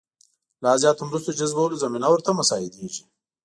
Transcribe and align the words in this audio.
لا 0.63 0.71
زیاتو 0.81 1.03
مرستو 1.09 1.37
جذبولو 1.39 1.81
زمینه 1.83 2.07
ورته 2.09 2.29
مساعدېږي. 2.39 3.03